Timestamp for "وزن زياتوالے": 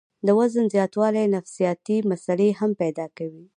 0.39-1.23